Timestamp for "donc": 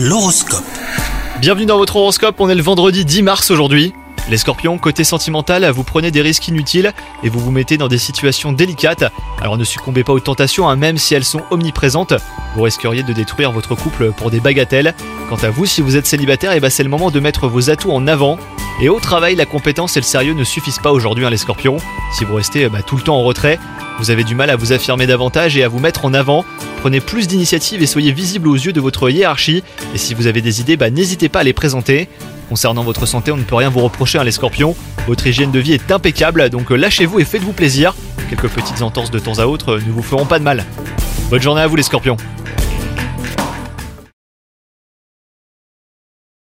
36.48-36.70